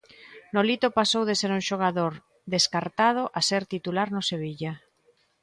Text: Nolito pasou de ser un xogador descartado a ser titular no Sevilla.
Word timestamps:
Nolito 0.55 0.87
pasou 0.99 1.23
de 1.29 1.35
ser 1.41 1.51
un 1.57 1.61
xogador 1.69 2.13
descartado 2.53 3.23
a 3.37 3.39
ser 3.49 3.61
titular 3.73 4.07
no 4.15 4.21
Sevilla. 4.31 4.73